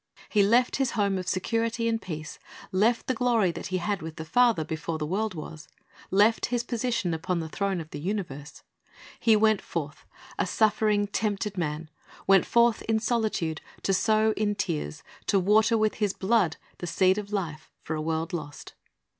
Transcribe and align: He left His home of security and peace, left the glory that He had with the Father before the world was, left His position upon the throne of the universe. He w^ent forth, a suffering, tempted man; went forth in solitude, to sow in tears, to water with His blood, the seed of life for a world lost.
He 0.29 0.41
left 0.41 0.77
His 0.77 0.93
home 0.97 1.19
of 1.19 1.27
security 1.27 1.87
and 1.87 2.01
peace, 2.01 2.39
left 2.71 3.05
the 3.05 3.13
glory 3.13 3.51
that 3.51 3.67
He 3.67 3.77
had 3.77 4.01
with 4.01 4.15
the 4.15 4.25
Father 4.25 4.65
before 4.65 4.97
the 4.97 5.05
world 5.05 5.35
was, 5.35 5.67
left 6.09 6.47
His 6.47 6.63
position 6.63 7.13
upon 7.13 7.39
the 7.39 7.47
throne 7.47 7.79
of 7.79 7.91
the 7.91 7.99
universe. 7.99 8.63
He 9.19 9.37
w^ent 9.37 9.61
forth, 9.61 10.07
a 10.39 10.47
suffering, 10.47 11.05
tempted 11.05 11.55
man; 11.55 11.87
went 12.25 12.47
forth 12.47 12.81
in 12.89 12.97
solitude, 12.97 13.61
to 13.83 13.93
sow 13.93 14.33
in 14.35 14.55
tears, 14.55 15.03
to 15.27 15.39
water 15.39 15.77
with 15.77 15.93
His 15.93 16.13
blood, 16.13 16.57
the 16.79 16.87
seed 16.87 17.19
of 17.19 17.31
life 17.31 17.69
for 17.83 17.93
a 17.95 18.01
world 18.01 18.33
lost. 18.33 18.73